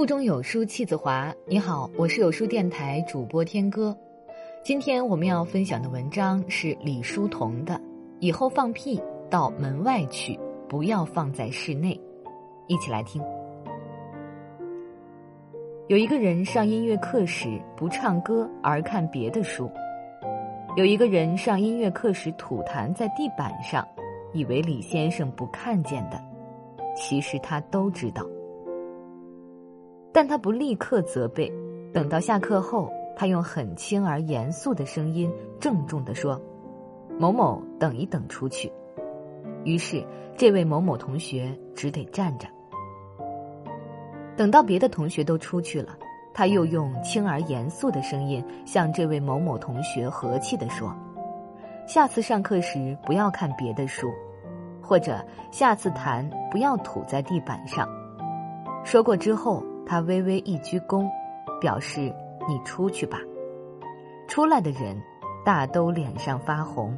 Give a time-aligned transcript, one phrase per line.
[0.00, 1.30] 腹中有书气自华。
[1.44, 3.94] 你好，我是有书电台主播天歌。
[4.64, 7.74] 今天我们要分享的文章是李叔同的
[8.18, 11.94] 《以后放屁到门外去，不要放在室内》。
[12.66, 13.22] 一起来听。
[15.88, 19.70] 有一个人上音乐课时不唱歌而看别的书，
[20.76, 23.86] 有一个人上音乐课时吐痰在地板上，
[24.32, 26.18] 以为李先生不看见的，
[26.96, 28.24] 其实他都知道。
[30.12, 31.52] 但他不立刻责备，
[31.92, 36.40] 等到下课后，他用很轻而严肃的声音郑重地说
[37.16, 38.72] ：“某某，等一等，出去。”
[39.64, 40.04] 于是，
[40.36, 42.48] 这位某某同学只得站着。
[44.36, 45.96] 等到别的同学都出去了，
[46.34, 50.92] 他又用轻而严肃的声音向这位某某同学和气地说
[51.86, 54.08] ：“下次上课时不要看别的书，
[54.82, 57.88] 或者下次痰不要吐在地板上。”
[58.82, 59.62] 说过之后。
[59.90, 61.10] 他微微一鞠躬，
[61.60, 62.14] 表示
[62.48, 63.18] “你出去吧”。
[64.28, 65.02] 出来的人
[65.44, 66.96] 大都脸上发红。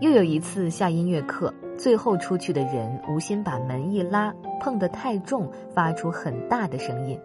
[0.00, 7.18] 又有一次下音乐课，最后出去的人无心把门一拉，碰得太重，发出很大的声音。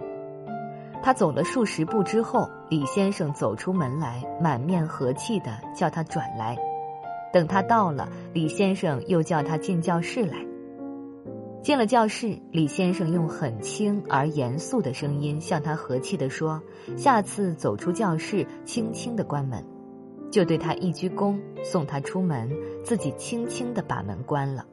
[1.01, 6.57] 他走了数十步之后，李先生走出门来，满面和气的叫他转来。
[7.33, 10.37] 等他到了，李先生又叫他进教室来。
[11.63, 16.61] 进了教室，李先生用很轻而严肃的声音向他和气地说
[16.97, 19.63] ：“下次走出教室，轻轻地关门。”
[20.29, 22.51] 就对他一鞠躬，送他出门，
[22.83, 24.65] 自己轻轻地把门关了。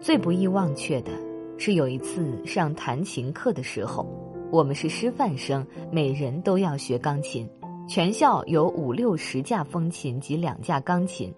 [0.00, 1.10] 最不易忘却的
[1.58, 4.06] 是有一次上弹琴课的时候，
[4.52, 7.48] 我们是师范生，每人都要学钢琴，
[7.88, 11.34] 全校有五六十架风琴及两架钢琴，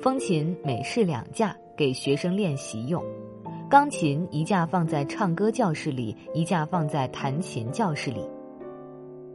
[0.00, 3.04] 风琴每式两架，给学生练习用。
[3.68, 8.28] 钢琴一架放在唱歌教室里，一架放在弹琴教室里。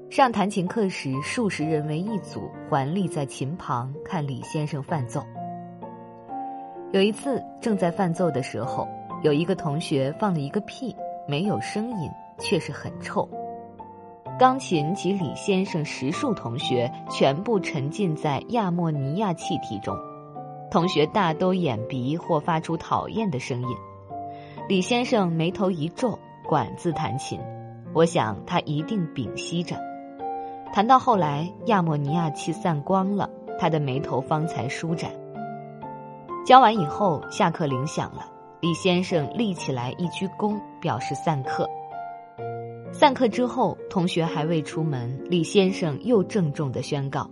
[0.09, 5.21] 上弹琴课时，数十人为一组，环立在琴旁看李先生伴奏。
[6.91, 8.87] 有一次正在伴奏的时候，
[9.21, 10.95] 有一个同学放了一个屁，
[11.27, 12.09] 没有声音，
[12.39, 13.27] 却是很臭。
[14.39, 19.95] 钢琴及李先生十数同学全部沉浸在亚莫尼亚气体中，
[20.71, 23.75] 同学大都掩鼻或发出讨厌的声音。
[24.69, 26.17] 李先生眉头一皱，
[26.47, 27.37] 管自弹琴。
[27.93, 29.75] 我想他一定屏息着。
[30.71, 35.11] 弹到后来，亚莫尼亚气散光了，他的眉头方才舒展。
[36.45, 41.69] 教完以后，下课铃响了，李先生立起来一鞠躬，表示散课。
[42.93, 47.29] 散课之后，同学还未出门，李先生又郑重的宣告：“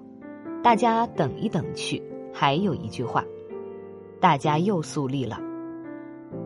[0.61, 2.03] 大家等一等去。”
[2.33, 3.25] 还有一句话，
[4.19, 5.39] 大家又肃立了。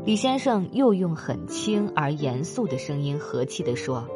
[0.05, 4.07] 李先生又用很轻而严肃的声音和气地说：“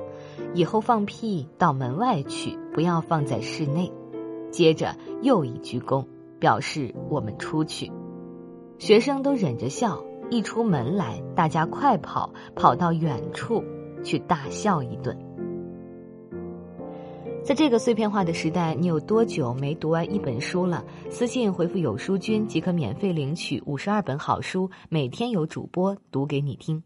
[0.56, 3.92] 以后放屁到门外去，不要放在室内。”
[4.50, 6.06] 接着又一鞠躬，
[6.40, 7.92] 表示我们出去。
[8.80, 13.64] 学生都忍着笑，一出门来，大家快跑，跑到远处
[14.04, 15.18] 去大笑一顿。
[17.48, 20.84] 在这个碎片化的时代，你有多久没读完一本书了？
[21.10, 26.84] 私信回复“有书君”即可免费领取五十二本好书，每天有主播读给你听。